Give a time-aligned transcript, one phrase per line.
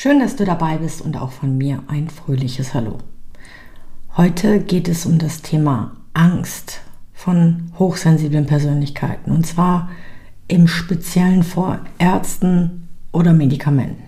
[0.00, 2.98] Schön, dass du dabei bist und auch von mir ein fröhliches Hallo.
[4.16, 6.82] Heute geht es um das Thema Angst
[7.12, 9.90] von hochsensiblen Persönlichkeiten und zwar
[10.46, 14.04] im Speziellen vor Ärzten oder Medikamenten.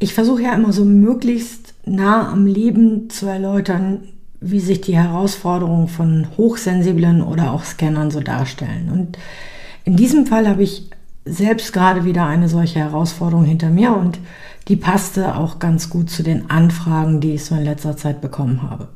[0.00, 4.02] Ich versuche ja immer so möglichst nah am Leben zu erläutern,
[4.42, 8.90] wie sich die Herausforderungen von hochsensiblen oder auch Scannern so darstellen.
[8.92, 9.16] Und
[9.86, 10.90] in diesem Fall habe ich
[11.26, 14.18] selbst gerade wieder eine solche Herausforderung hinter mir und
[14.68, 18.62] die passte auch ganz gut zu den Anfragen, die ich so in letzter Zeit bekommen
[18.62, 18.88] habe.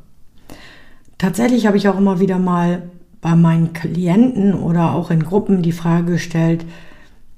[1.17, 2.83] Tatsächlich habe ich auch immer wieder mal
[3.21, 6.65] bei meinen Klienten oder auch in Gruppen die Frage gestellt,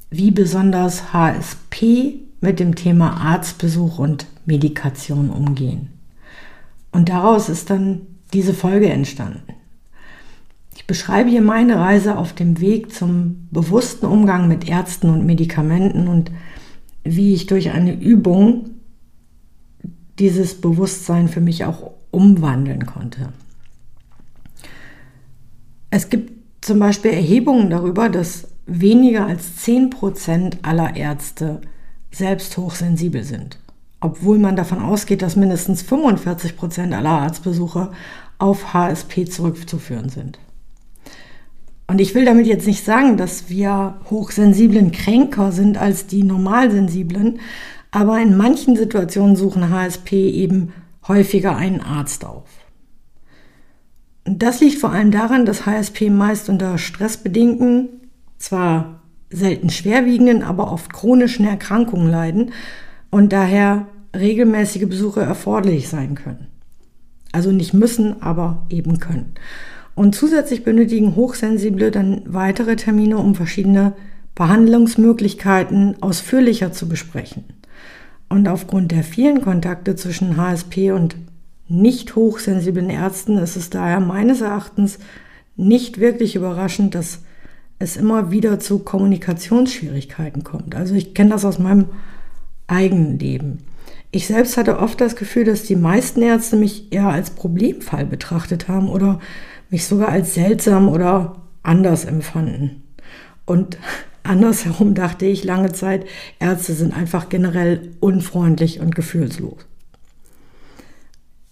[0.09, 5.89] wie besonders HSP mit dem Thema Arztbesuch und Medikation umgehen.
[6.91, 9.52] Und daraus ist dann diese Folge entstanden.
[10.75, 16.07] Ich beschreibe hier meine Reise auf dem Weg zum bewussten Umgang mit Ärzten und Medikamenten
[16.07, 16.31] und
[17.03, 18.71] wie ich durch eine Übung
[20.19, 23.29] dieses Bewusstsein für mich auch umwandeln konnte.
[25.89, 31.61] Es gibt zum Beispiel Erhebungen darüber, dass weniger als 10% aller Ärzte
[32.11, 33.59] selbst hochsensibel sind,
[33.99, 37.91] obwohl man davon ausgeht, dass mindestens 45% aller Arztbesucher
[38.37, 40.39] auf HSP zurückzuführen sind.
[41.93, 47.39] Und ich will damit jetzt nicht sagen, dass wir hochsensiblen kränker sind als die normalsensiblen,
[47.91, 50.73] aber in manchen Situationen suchen HSP eben
[51.07, 52.49] häufiger einen Arzt auf.
[54.25, 57.89] Das liegt vor allem daran, dass HSP meist unter stressbedingten,
[58.39, 62.53] zwar selten schwerwiegenden, aber oft chronischen Erkrankungen leiden
[63.11, 63.85] und daher
[64.17, 66.47] regelmäßige Besuche erforderlich sein können.
[67.31, 69.35] Also nicht müssen, aber eben können.
[69.95, 73.93] Und zusätzlich benötigen Hochsensible dann weitere Termine, um verschiedene
[74.35, 77.43] Behandlungsmöglichkeiten ausführlicher zu besprechen.
[78.29, 81.15] Und aufgrund der vielen Kontakte zwischen HSP und
[81.67, 84.97] nicht hochsensiblen Ärzten ist es daher meines Erachtens
[85.55, 87.19] nicht wirklich überraschend, dass
[87.79, 90.75] es immer wieder zu Kommunikationsschwierigkeiten kommt.
[90.75, 91.85] Also ich kenne das aus meinem
[92.67, 93.59] eigenen Leben.
[94.11, 98.67] Ich selbst hatte oft das Gefühl, dass die meisten Ärzte mich eher als Problemfall betrachtet
[98.67, 99.19] haben oder
[99.73, 102.83] mich sogar als seltsam oder anders empfanden.
[103.45, 103.79] Und
[104.23, 106.05] andersherum dachte ich lange Zeit,
[106.39, 109.65] Ärzte sind einfach generell unfreundlich und gefühlslos.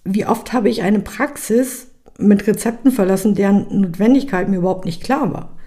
[0.04, 1.88] Wie oft habe ich eine Praxis
[2.20, 5.58] mit Rezepten verlassen, deren Notwendigkeit mir überhaupt nicht klar war.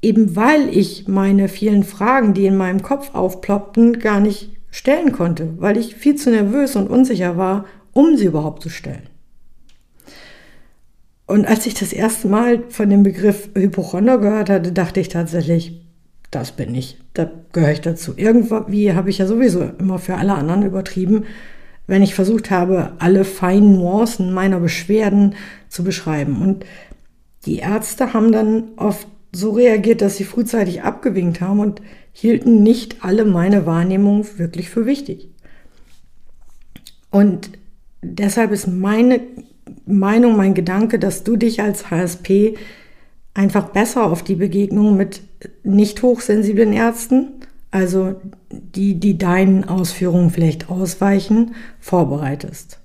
[0.00, 5.54] Eben weil ich meine vielen Fragen, die in meinem Kopf aufploppten, gar nicht stellen konnte,
[5.58, 9.08] weil ich viel zu nervös und unsicher war, um sie überhaupt zu stellen.
[11.26, 15.80] Und als ich das erste Mal von dem Begriff Hypochonder gehört hatte, dachte ich tatsächlich,
[16.30, 18.14] das bin ich, da gehöre ich dazu.
[18.16, 21.24] Irgendwie habe ich ja sowieso immer für alle anderen übertrieben,
[21.86, 25.34] wenn ich versucht habe, alle feinen Nuancen meiner Beschwerden
[25.68, 26.42] zu beschreiben.
[26.42, 26.64] Und
[27.44, 31.82] die Ärzte haben dann oft so reagiert, dass sie frühzeitig abgewinkt haben und
[32.12, 35.28] hielten nicht alle meine Wahrnehmung wirklich für wichtig.
[37.10, 37.50] Und
[38.02, 39.20] deshalb ist meine
[39.86, 42.56] Meinung, mein Gedanke, dass du dich als HSP
[43.34, 45.22] einfach besser auf die Begegnung mit
[45.62, 47.28] nicht hochsensiblen Ärzten,
[47.70, 48.14] also
[48.50, 52.80] die, die deinen Ausführungen vielleicht ausweichen, vorbereitest.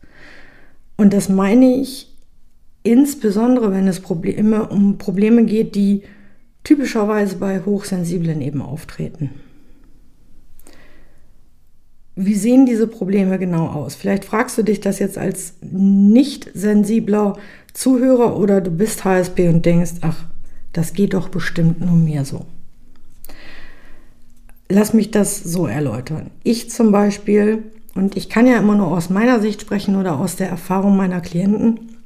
[0.97, 2.15] Und das meine ich
[2.83, 6.03] insbesondere, wenn es Probleme, um Probleme geht, die
[6.63, 9.29] typischerweise bei Hochsensiblen eben auftreten.
[12.25, 13.95] Wie sehen diese Probleme genau aus?
[13.95, 17.37] Vielleicht fragst du dich das jetzt als nicht sensibler
[17.73, 20.25] Zuhörer oder du bist HSP und denkst, ach,
[20.71, 22.45] das geht doch bestimmt nur mir so.
[24.69, 26.29] Lass mich das so erläutern.
[26.43, 27.63] Ich zum Beispiel,
[27.95, 31.21] und ich kann ja immer nur aus meiner Sicht sprechen oder aus der Erfahrung meiner
[31.21, 31.97] Klienten,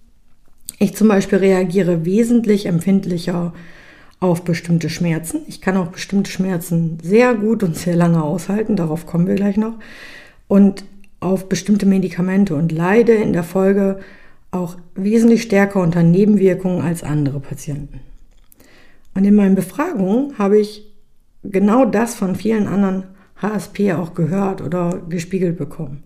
[0.79, 3.53] ich zum Beispiel reagiere wesentlich empfindlicher
[4.25, 5.41] auf bestimmte Schmerzen.
[5.47, 9.57] Ich kann auch bestimmte Schmerzen sehr gut und sehr lange aushalten, darauf kommen wir gleich
[9.57, 9.75] noch.
[10.47, 10.85] Und
[11.19, 13.99] auf bestimmte Medikamente und leide in der Folge
[14.51, 17.99] auch wesentlich stärker unter Nebenwirkungen als andere Patienten.
[19.13, 20.91] Und in meinen Befragungen habe ich
[21.43, 23.05] genau das von vielen anderen
[23.41, 26.03] HSP auch gehört oder gespiegelt bekommen.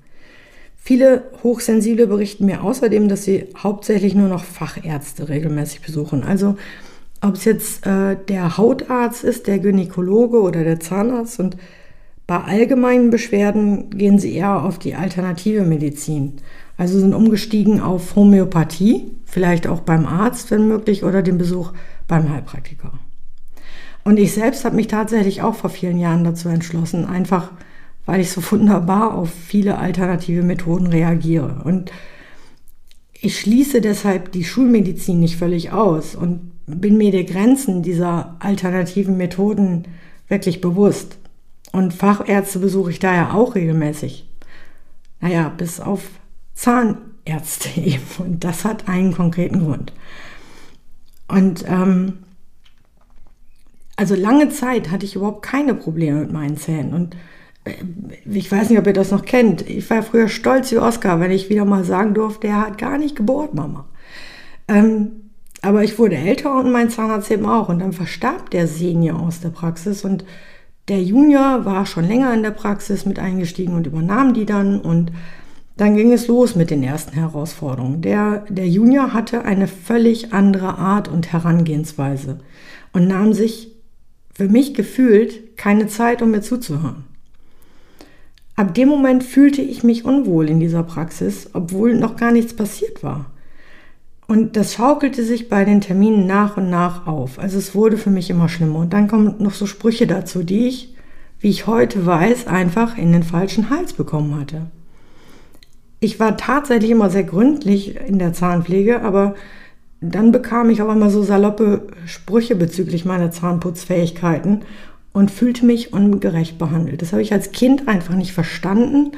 [0.78, 6.24] Viele Hochsensible berichten mir außerdem, dass sie hauptsächlich nur noch Fachärzte regelmäßig besuchen.
[6.24, 6.56] Also
[7.22, 11.40] ob es jetzt äh, der Hautarzt ist, der Gynäkologe oder der Zahnarzt.
[11.40, 11.58] Und
[12.28, 16.38] bei allgemeinen Beschwerden gehen sie eher auf die alternative Medizin.
[16.78, 21.74] Also sind umgestiegen auf Homöopathie, vielleicht auch beim Arzt, wenn möglich, oder den Besuch
[22.08, 22.94] beim Heilpraktiker.
[24.06, 27.52] Und ich selbst habe mich tatsächlich auch vor vielen Jahren dazu entschlossen, einfach
[28.06, 31.62] weil ich so wunderbar auf viele alternative Methoden reagiere.
[31.64, 31.92] Und
[33.14, 39.18] ich schließe deshalb die Schulmedizin nicht völlig aus und bin mir der Grenzen dieser alternativen
[39.18, 39.86] Methoden
[40.28, 41.18] wirklich bewusst.
[41.72, 44.28] Und Fachärzte besuche ich daher auch regelmäßig.
[45.22, 46.04] Naja, bis auf
[46.54, 48.04] Zahnärzte eben.
[48.20, 49.94] Und das hat einen konkreten Grund.
[51.28, 52.20] Und ähm,
[53.96, 56.94] also lange Zeit hatte ich überhaupt keine Probleme mit meinen Zähnen.
[56.94, 57.16] Und
[57.66, 57.74] äh,
[58.26, 59.68] ich weiß nicht, ob ihr das noch kennt.
[59.70, 62.98] Ich war früher stolz wie Oscar, wenn ich wieder mal sagen durfte, er hat gar
[62.98, 63.86] nicht gebohrt, Mama.
[64.68, 65.19] Ähm,
[65.62, 67.70] aber ich wurde älter und mein Zahnarzt eben auch.
[67.70, 70.24] Und dann verstarb der Senior aus der Praxis und
[70.88, 74.80] der Junior war schon länger in der Praxis mit eingestiegen und übernahm die dann.
[74.80, 75.12] Und
[75.78, 78.02] dann ging es los mit den ersten Herausforderungen.
[78.02, 82.40] Der, der Junior hatte eine völlig andere Art und Herangehensweise
[82.92, 83.72] und nahm sich
[84.34, 87.04] für mich gefühlt keine Zeit, um mir zuzuhören.
[88.56, 93.04] Ab dem Moment fühlte ich mich unwohl in dieser Praxis, obwohl noch gar nichts passiert
[93.04, 93.28] war.
[94.30, 97.40] Und das schaukelte sich bei den Terminen nach und nach auf.
[97.40, 98.78] Also es wurde für mich immer schlimmer.
[98.78, 100.94] Und dann kommen noch so Sprüche dazu, die ich,
[101.40, 104.68] wie ich heute weiß, einfach in den falschen Hals bekommen hatte.
[106.00, 109.34] Ich war tatsächlich immer sehr gründlich in der Zahnpflege, aber
[110.00, 114.62] dann bekam ich auch immer so saloppe Sprüche bezüglich meiner Zahnputzfähigkeiten
[115.12, 117.02] und fühlte mich ungerecht behandelt.
[117.02, 119.14] Das habe ich als Kind einfach nicht verstanden,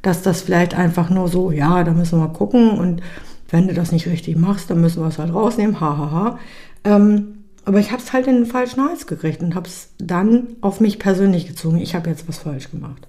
[0.00, 3.02] dass das vielleicht einfach nur so, ja, da müssen wir mal gucken und
[3.50, 6.10] wenn du das nicht richtig machst, dann müssen wir es halt rausnehmen, hahaha.
[6.10, 6.38] Ha, ha.
[6.84, 10.48] ähm, aber ich habe es halt in den falschen Hals gekriegt und habe es dann
[10.60, 11.78] auf mich persönlich gezogen.
[11.78, 13.08] Ich habe jetzt was falsch gemacht.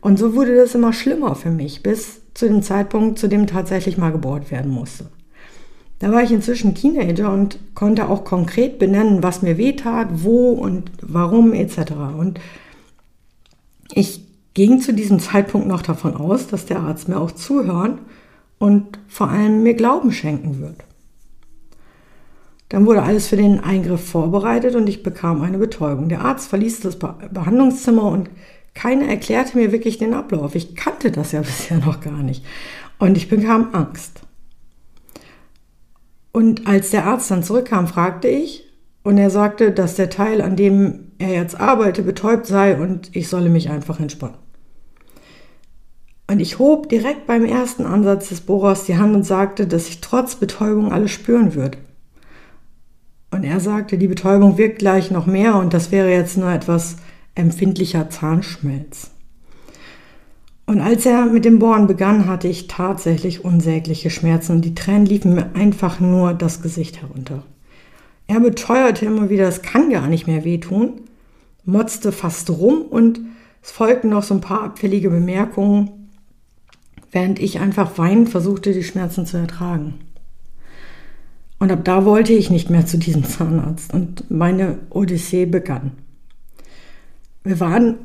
[0.00, 3.98] Und so wurde das immer schlimmer für mich, bis zu dem Zeitpunkt, zu dem tatsächlich
[3.98, 5.06] mal gebohrt werden musste.
[5.98, 10.90] Da war ich inzwischen Teenager und konnte auch konkret benennen, was mir wehtat, wo und
[11.00, 11.92] warum etc.
[12.18, 12.40] Und
[13.92, 14.22] ich
[14.54, 17.98] ging zu diesem Zeitpunkt noch davon aus, dass der Arzt mir auch zuhören
[18.58, 20.76] und vor allem mir Glauben schenken wird.
[22.68, 26.08] Dann wurde alles für den Eingriff vorbereitet und ich bekam eine Betäubung.
[26.08, 28.30] Der Arzt verließ das Behandlungszimmer und
[28.74, 30.54] keiner erklärte mir wirklich den Ablauf.
[30.54, 32.44] Ich kannte das ja bisher noch gar nicht.
[32.98, 34.22] Und ich bekam Angst.
[36.32, 38.64] Und als der Arzt dann zurückkam, fragte ich
[39.04, 43.28] und er sagte, dass der Teil, an dem er jetzt arbeite, betäubt sei und ich
[43.28, 44.43] solle mich einfach entspannen.
[46.26, 50.00] Und ich hob direkt beim ersten Ansatz des Bohrers die Hand und sagte, dass ich
[50.00, 51.78] trotz Betäubung alles spüren würde.
[53.30, 56.96] Und er sagte, die Betäubung wirkt gleich noch mehr und das wäre jetzt nur etwas
[57.34, 59.10] empfindlicher Zahnschmelz.
[60.66, 65.04] Und als er mit dem Bohren begann, hatte ich tatsächlich unsägliche Schmerzen und die Tränen
[65.04, 67.42] liefen mir einfach nur das Gesicht herunter.
[68.26, 71.02] Er beteuerte immer wieder, es kann gar nicht mehr wehtun,
[71.64, 73.20] motzte fast rum und
[73.62, 76.03] es folgten noch so ein paar abfällige Bemerkungen,
[77.14, 79.94] während ich einfach weinend versuchte, die Schmerzen zu ertragen.
[81.58, 85.92] Und ab da wollte ich nicht mehr zu diesem Zahnarzt und meine Odyssee begann.
[87.44, 87.96] Wir waren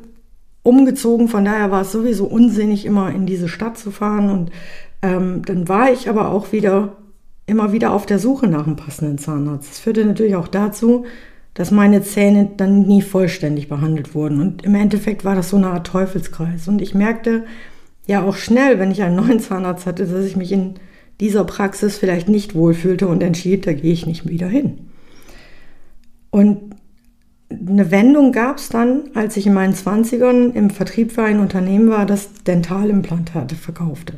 [0.62, 4.30] umgezogen, von daher war es sowieso unsinnig, immer in diese Stadt zu fahren.
[4.30, 4.50] Und
[5.02, 6.96] ähm, dann war ich aber auch wieder
[7.46, 9.68] immer wieder auf der Suche nach einem passenden Zahnarzt.
[9.68, 11.04] Das führte natürlich auch dazu,
[11.54, 14.40] dass meine Zähne dann nie vollständig behandelt wurden.
[14.40, 16.68] Und im Endeffekt war das so eine Art Teufelskreis.
[16.68, 17.44] Und ich merkte,
[18.10, 20.74] ja auch schnell, wenn ich einen neuen Zahnarzt hatte, dass ich mich in
[21.20, 24.88] dieser Praxis vielleicht nicht wohlfühlte und entschied, da gehe ich nicht wieder hin.
[26.30, 26.74] Und
[27.50, 31.90] eine Wendung gab es dann, als ich in meinen 20ern im Vertrieb für ein Unternehmen
[31.90, 34.14] war, das Dentalimplantate verkaufte.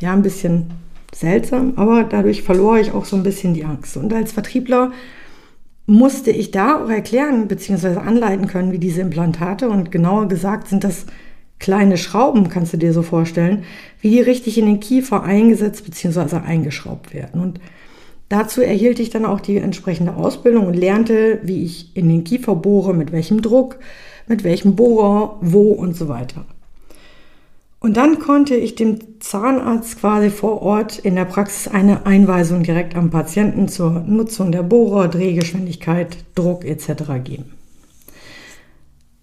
[0.00, 0.66] Ja, ein bisschen
[1.14, 3.96] seltsam, aber dadurch verlor ich auch so ein bisschen die Angst.
[3.96, 4.92] Und als Vertriebler
[5.86, 7.96] musste ich da auch erklären bzw.
[7.98, 11.06] anleiten können, wie diese Implantate und genauer gesagt sind das
[11.64, 13.64] kleine Schrauben, kannst du dir so vorstellen,
[14.02, 16.36] wie die richtig in den Kiefer eingesetzt bzw.
[16.36, 17.40] eingeschraubt werden.
[17.40, 17.58] Und
[18.28, 22.54] dazu erhielt ich dann auch die entsprechende Ausbildung und lernte, wie ich in den Kiefer
[22.54, 23.78] bohre, mit welchem Druck,
[24.26, 26.44] mit welchem Bohrer, wo und so weiter.
[27.80, 32.94] Und dann konnte ich dem Zahnarzt quasi vor Ort in der Praxis eine Einweisung direkt
[32.94, 37.04] am Patienten zur Nutzung der Bohrer, Drehgeschwindigkeit, Druck etc.
[37.24, 37.54] geben.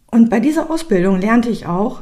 [0.09, 2.01] Und bei dieser Ausbildung lernte ich auch,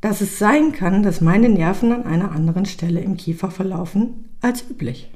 [0.00, 4.64] dass es sein kann, dass meine Nerven an einer anderen Stelle im Kiefer verlaufen als
[4.70, 5.10] üblich.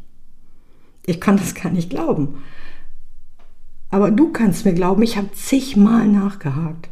[1.06, 2.42] Ich kann das gar nicht glauben.
[3.90, 6.88] Aber du kannst mir glauben, ich habe zigmal nachgehakt.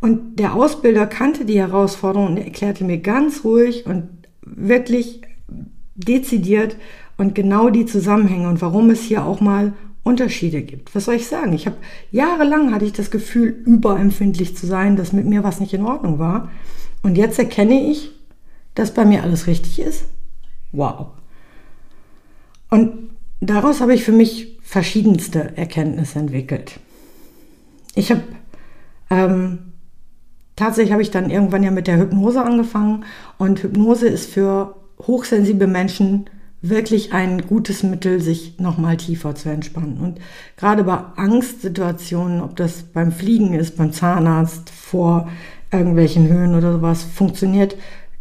[0.00, 4.08] Und der Ausbilder kannte die Herausforderung und erklärte mir ganz ruhig und
[4.42, 5.22] wirklich
[5.94, 6.76] dezidiert
[7.18, 10.94] und genau die Zusammenhänge und warum es hier auch mal Unterschiede gibt.
[10.94, 11.52] Was soll ich sagen?
[11.52, 11.76] Ich habe
[12.10, 16.18] jahrelang hatte ich das Gefühl, überempfindlich zu sein, dass mit mir was nicht in Ordnung
[16.18, 16.50] war.
[17.02, 18.10] Und jetzt erkenne ich,
[18.74, 20.04] dass bei mir alles richtig ist.
[20.72, 21.08] Wow.
[22.70, 26.78] Und daraus habe ich für mich verschiedenste Erkenntnisse entwickelt.
[27.94, 28.22] Ich habe
[29.10, 29.72] ähm,
[30.54, 33.04] tatsächlich habe ich dann irgendwann ja mit der Hypnose angefangen
[33.38, 34.76] und Hypnose ist für
[35.06, 36.26] hochsensible Menschen
[36.62, 39.98] wirklich ein gutes Mittel, sich nochmal tiefer zu entspannen.
[39.98, 40.20] Und
[40.56, 45.28] gerade bei Angstsituationen, ob das beim Fliegen ist, beim Zahnarzt, vor
[45.72, 47.76] irgendwelchen Höhen oder sowas, funktioniert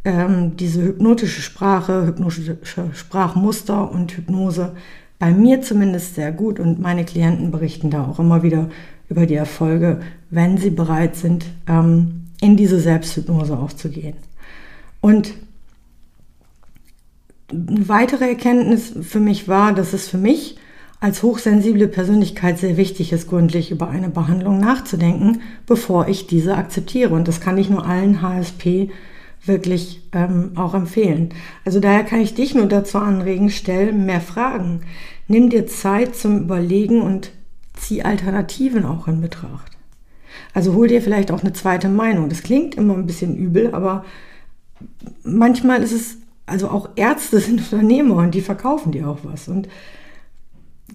[0.06, 2.58] ähm, diese hypnotische Sprache, hypnotische
[2.94, 4.76] Sprachmuster und Hypnose
[5.18, 6.60] bei mir zumindest sehr gut.
[6.60, 8.70] Und meine Klienten berichten da auch immer wieder
[9.10, 14.16] über die Erfolge, wenn sie bereit sind, ähm, in diese Selbsthypnose aufzugehen.
[15.02, 15.34] Und
[17.52, 20.58] eine weitere Erkenntnis für mich war, dass es für mich
[21.00, 27.14] als hochsensible Persönlichkeit sehr wichtig ist, gründlich über eine Behandlung nachzudenken, bevor ich diese akzeptiere.
[27.14, 28.90] Und das kann ich nur allen HSP
[29.46, 31.30] wirklich ähm, auch empfehlen.
[31.64, 34.82] Also daher kann ich dich nur dazu anregen, stell mehr Fragen.
[35.28, 37.32] Nimm dir Zeit zum Überlegen und
[37.74, 39.72] zieh Alternativen auch in Betracht.
[40.54, 42.28] Also hol dir vielleicht auch eine zweite Meinung.
[42.28, 44.04] Das klingt immer ein bisschen übel, aber
[45.24, 49.48] manchmal ist es also auch Ärzte sind Unternehmer und die verkaufen dir auch was.
[49.48, 49.70] Und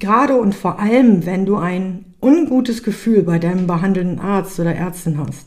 [0.01, 5.19] gerade und vor allem, wenn du ein ungutes Gefühl bei deinem behandelnden Arzt oder Ärztin
[5.19, 5.47] hast,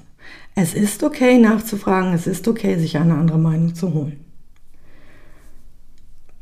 [0.56, 4.20] es ist okay nachzufragen, es ist okay, sich eine andere Meinung zu holen.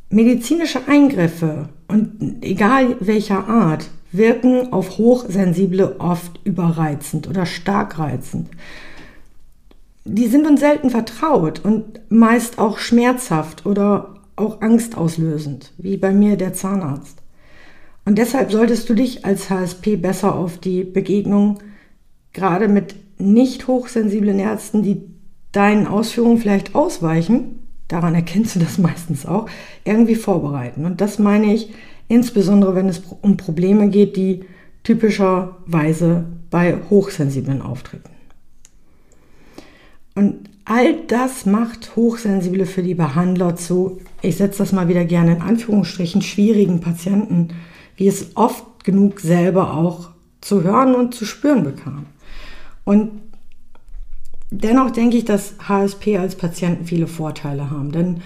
[0.09, 8.49] Medizinische Eingriffe und egal welcher Art wirken auf Hochsensible oft überreizend oder stark reizend
[10.05, 16.37] die sind uns selten vertraut und meist auch schmerzhaft oder auch angstauslösend, wie bei mir
[16.37, 17.21] der Zahnarzt.
[18.05, 21.59] Und deshalb solltest du dich als HSP besser auf die Begegnung
[22.33, 25.01] gerade mit nicht hochsensiblen Ärzten, die
[25.51, 29.49] deinen Ausführungen vielleicht ausweichen, daran erkennst du das meistens auch,
[29.83, 30.85] irgendwie vorbereiten.
[30.85, 31.71] Und das meine ich
[32.07, 34.45] insbesondere, wenn es um Probleme geht, die
[34.83, 38.09] typischerweise bei Hochsensiblen auftreten.
[40.13, 45.35] Und all das macht Hochsensible für die Behandler zu, ich setze das mal wieder gerne
[45.35, 47.49] in Anführungsstrichen, schwierigen Patienten,
[47.95, 50.09] wie es oft genug selber auch
[50.41, 52.05] zu hören und zu spüren bekam.
[52.83, 53.11] Und
[54.51, 58.21] dennoch denke ich, dass HSP als Patienten viele Vorteile haben, denn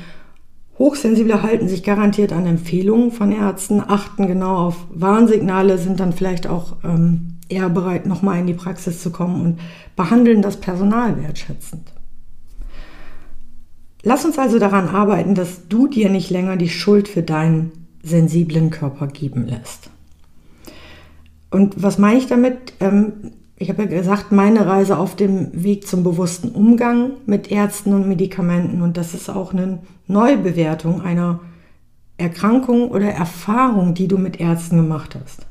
[0.78, 6.48] Hochsensible halten sich garantiert an Empfehlungen von Ärzten, achten genau auf Warnsignale, sind dann vielleicht
[6.48, 9.60] auch ähm, eher bereit, nochmal in die Praxis zu kommen und
[9.98, 11.92] behandeln das Personal wertschätzend.
[14.04, 18.70] Lass uns also daran arbeiten, dass du dir nicht länger die Schuld für deinen sensiblen
[18.70, 19.90] Körper geben lässt.
[21.52, 22.74] Und was meine ich damit?
[22.80, 27.94] Ähm, ich habe ja gesagt, meine Reise auf dem Weg zum bewussten Umgang mit Ärzten
[27.94, 31.42] und Medikamenten und das ist auch eine Neubewertung einer
[32.18, 35.46] Erkrankung oder Erfahrung, die du mit Ärzten gemacht hast.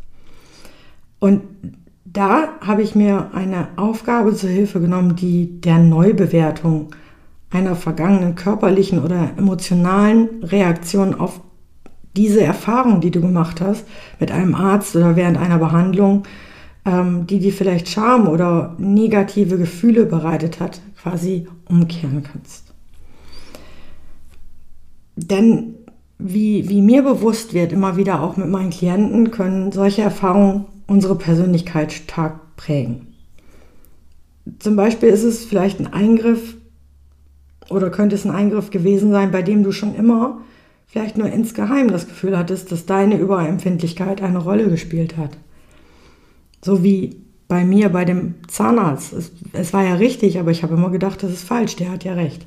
[1.18, 1.42] Und
[2.04, 6.88] da habe ich mir eine Aufgabe zur Hilfe genommen, die der Neubewertung
[7.50, 11.40] einer vergangenen körperlichen oder emotionalen Reaktion auf
[12.18, 13.86] diese Erfahrung, die du gemacht hast,
[14.18, 16.24] mit einem Arzt oder während einer Behandlung,
[16.84, 22.74] ähm, die dir vielleicht Scham oder negative Gefühle bereitet hat, quasi umkehren kannst.
[25.14, 25.74] Denn
[26.18, 31.14] wie, wie mir bewusst wird, immer wieder auch mit meinen Klienten, können solche Erfahrungen unsere
[31.14, 33.14] Persönlichkeit stark prägen.
[34.58, 36.56] Zum Beispiel ist es vielleicht ein Eingriff
[37.70, 40.40] oder könnte es ein Eingriff gewesen sein, bei dem du schon immer
[40.88, 45.36] vielleicht nur insgeheim das Gefühl hattest, dass deine Überempfindlichkeit eine Rolle gespielt hat.
[46.64, 49.12] So wie bei mir bei dem Zahnarzt.
[49.12, 52.04] Es, es war ja richtig, aber ich habe immer gedacht, das ist falsch, der hat
[52.04, 52.46] ja recht.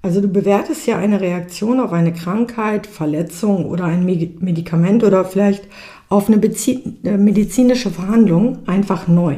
[0.00, 5.68] Also du bewertest ja eine Reaktion auf eine Krankheit, Verletzung oder ein Medikament oder vielleicht
[6.08, 9.36] auf eine äh, medizinische Verhandlung einfach neu.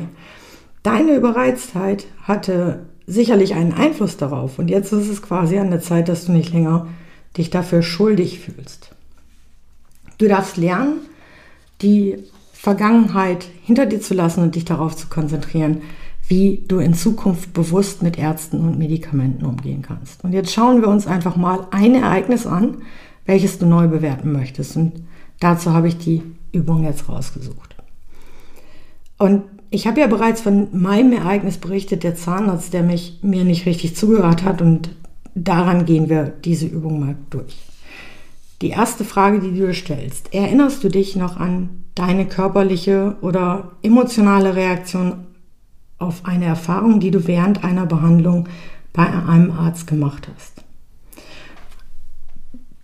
[0.82, 6.08] Deine Überreiztheit hatte sicherlich einen Einfluss darauf und jetzt ist es quasi an der Zeit,
[6.08, 6.86] dass du nicht länger
[7.36, 8.90] dich dafür schuldig fühlst.
[10.18, 11.00] Du darfst lernen,
[11.82, 12.16] die
[12.52, 15.82] Vergangenheit hinter dir zu lassen und dich darauf zu konzentrieren,
[16.28, 20.24] wie du in Zukunft bewusst mit Ärzten und Medikamenten umgehen kannst.
[20.24, 22.78] Und jetzt schauen wir uns einfach mal ein Ereignis an,
[23.26, 24.76] welches du neu bewerten möchtest.
[24.76, 24.92] Und
[25.40, 26.22] dazu habe ich die
[26.52, 27.76] Übung jetzt rausgesucht.
[29.18, 33.66] Und ich habe ja bereits von meinem Ereignis berichtet, der Zahnarzt, der mich mir nicht
[33.66, 34.62] richtig zugehört hat.
[34.62, 34.90] Und
[35.34, 37.56] daran gehen wir diese Übung mal durch.
[38.62, 43.72] Die erste Frage, die du dir stellst, erinnerst du dich noch an deine körperliche oder
[43.82, 45.26] emotionale Reaktion
[45.98, 48.48] auf eine Erfahrung, die du während einer Behandlung
[48.92, 50.62] bei einem Arzt gemacht hast.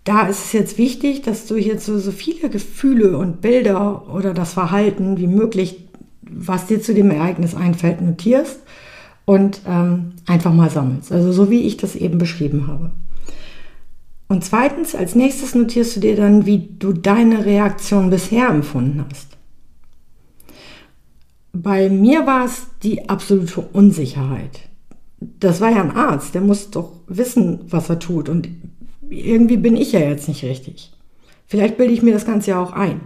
[0.03, 4.33] Da ist es jetzt wichtig, dass du jetzt so, so viele Gefühle und Bilder oder
[4.33, 5.87] das Verhalten wie möglich,
[6.21, 8.59] was dir zu dem Ereignis einfällt, notierst
[9.25, 11.11] und ähm, einfach mal sammelst.
[11.11, 12.91] Also so wie ich das eben beschrieben habe.
[14.27, 19.27] Und zweitens, als nächstes notierst du dir dann, wie du deine Reaktion bisher empfunden hast.
[21.53, 24.61] Bei mir war es die absolute Unsicherheit.
[25.19, 28.29] Das war ja ein Arzt, der muss doch wissen, was er tut.
[28.29, 28.47] Und
[29.09, 30.93] irgendwie bin ich ja jetzt nicht richtig.
[31.45, 33.01] Vielleicht bilde ich mir das Ganze ja auch ein.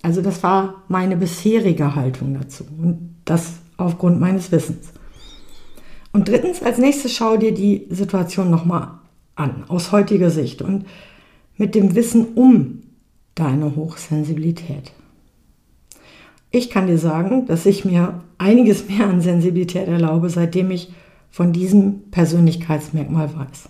[0.00, 2.64] Also das war meine bisherige Haltung dazu.
[2.80, 4.94] Und das aufgrund meines Wissens.
[6.12, 8.98] Und drittens, als nächstes schau dir die Situation nochmal
[9.36, 10.86] an, aus heutiger Sicht und
[11.56, 12.82] mit dem Wissen um
[13.34, 14.92] deine Hochsensibilität.
[16.50, 20.92] Ich kann dir sagen, dass ich mir einiges mehr an Sensibilität erlaube, seitdem ich
[21.30, 23.68] von diesem Persönlichkeitsmerkmal weiß.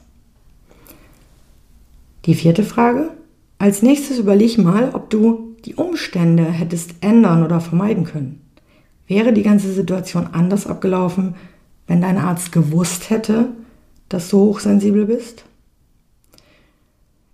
[2.25, 3.11] Die vierte Frage.
[3.59, 8.41] Als nächstes überleg mal, ob du die Umstände hättest ändern oder vermeiden können.
[9.07, 11.35] Wäre die ganze Situation anders abgelaufen,
[11.91, 13.49] wenn dein Arzt gewusst hätte,
[14.09, 15.45] dass du hochsensibel bist?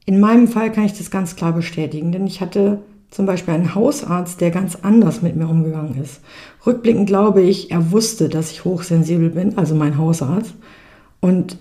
[0.06, 2.78] In meinem Fall kann ich das ganz klar bestätigen, denn ich hatte
[3.10, 6.22] zum Beispiel ein Hausarzt, der ganz anders mit mir umgegangen ist.
[6.64, 10.54] Rückblickend glaube ich, er wusste, dass ich hochsensibel bin, also mein Hausarzt.
[11.20, 11.58] Und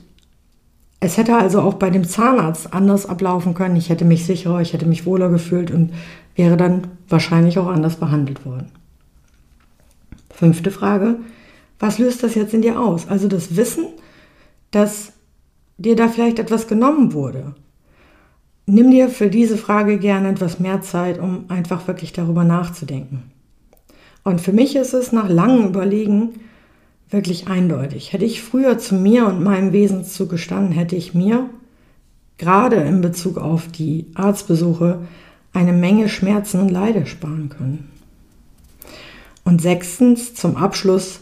[1.01, 3.75] es hätte also auch bei dem Zahnarzt anders ablaufen können.
[3.75, 5.91] Ich hätte mich sicherer, ich hätte mich wohler gefühlt und
[6.37, 8.71] wäre dann wahrscheinlich auch anders behandelt worden.
[10.29, 11.17] Fünfte Frage.
[11.79, 13.07] Was löst das jetzt in dir aus?
[13.07, 13.85] Also das Wissen,
[14.71, 15.13] dass
[15.77, 17.55] dir da vielleicht etwas genommen wurde
[18.67, 23.23] Nimm dir für diese Frage gerne etwas mehr Zeit, um einfach wirklich darüber nachzudenken.
[24.23, 26.39] Und für mich ist es nach langem Überlegen
[27.11, 28.11] wirklich eindeutig.
[28.11, 31.47] Hätte ich früher zu mir und meinem Wesen zugestanden, hätte ich mir
[32.39, 35.01] gerade in Bezug auf die Arztbesuche
[35.53, 37.91] eine Menge Schmerzen und Leide sparen können.
[39.43, 41.19] Und sechstens, zum Abschluss,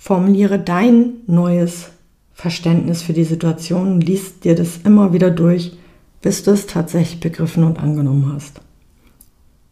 [0.00, 1.90] formuliere dein neues
[2.32, 5.76] Verständnis für die Situation und liest dir das immer wieder durch
[6.20, 8.60] bis du es tatsächlich begriffen und angenommen hast.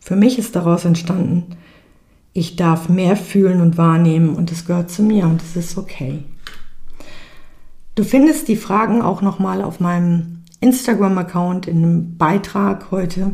[0.01, 1.57] Für mich ist daraus entstanden,
[2.33, 6.23] ich darf mehr fühlen und wahrnehmen und es gehört zu mir und es ist okay.
[7.95, 13.33] Du findest die Fragen auch nochmal auf meinem Instagram-Account in einem Beitrag heute.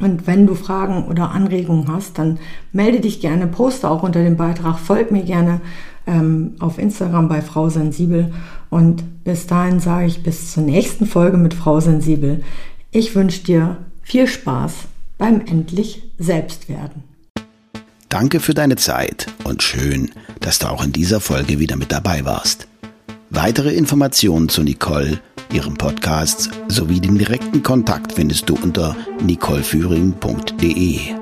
[0.00, 2.38] Und wenn du Fragen oder Anregungen hast, dann
[2.72, 5.60] melde dich gerne, poste auch unter dem Beitrag, folg mir gerne
[6.06, 8.32] ähm, auf Instagram bei Frau Sensibel.
[8.70, 12.42] Und bis dahin sage ich bis zur nächsten Folge mit Frau Sensibel.
[12.90, 14.72] Ich wünsche dir viel Spaß
[15.18, 17.04] beim endlich Selbstwerden.
[18.08, 20.10] Danke für deine Zeit und schön,
[20.40, 22.68] dass du auch in dieser Folge wieder mit dabei warst.
[23.30, 25.18] Weitere Informationen zu Nicole,
[25.50, 31.21] ihrem Podcast sowie den direkten Kontakt findest du unter nicoleführing.de.